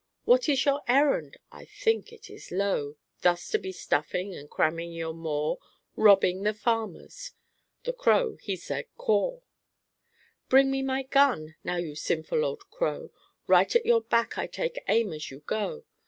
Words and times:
What 0.25 0.49
is 0.49 0.65
your 0.65 0.81
errand? 0.87 1.37
I 1.51 1.63
think 1.65 2.11
it 2.11 2.27
is 2.27 2.49
low 2.51 2.95
Thus 3.21 3.47
to 3.49 3.59
be 3.59 3.71
stuffing 3.71 4.33
and 4.33 4.49
cramming 4.49 4.93
your 4.93 5.13
maw, 5.13 5.57
Robbing 5.95 6.41
the 6.41 6.55
farmers!" 6.55 7.33
The 7.85 7.93
crow 7.93 8.37
he 8.37 8.55
said 8.55 8.87
"Caw." 8.97 9.41
"Bring 10.49 10.71
me 10.71 10.81
my 10.81 11.03
gun. 11.03 11.53
Now 11.63 11.75
you 11.75 11.93
sinful 11.93 12.43
old 12.43 12.67
crow, 12.71 13.11
Right 13.45 13.75
at 13.75 13.85
your 13.85 14.01
back 14.01 14.39
I 14.39 14.47
take 14.47 14.81
aim 14.87 15.13
as 15.13 15.29
you 15.29 15.41
go. 15.41 15.83